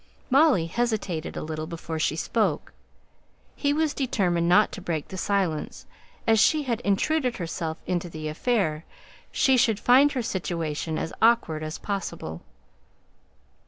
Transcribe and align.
Molly 0.31 0.65
hesitated 0.65 1.37
a 1.37 1.43
little 1.43 1.67
before 1.67 1.99
she 1.99 2.15
spoke. 2.15 2.73
He 3.55 3.71
was 3.71 3.93
determined 3.93 4.49
not 4.49 4.71
to 4.71 4.81
break 4.81 5.09
the 5.09 5.15
silence; 5.17 5.85
as 6.25 6.39
she 6.39 6.63
had 6.63 6.79
intruded 6.79 7.37
herself 7.37 7.77
into 7.85 8.09
the 8.09 8.27
affair, 8.27 8.83
she 9.31 9.57
should 9.57 9.79
find 9.79 10.13
her 10.13 10.23
situation 10.23 10.97
as 10.97 11.13
awkward 11.21 11.61
as 11.61 11.77
possible. 11.77 12.41